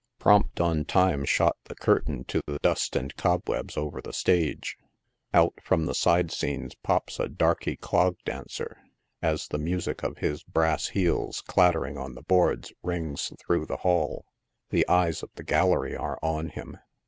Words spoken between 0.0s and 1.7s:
Prompt on time shot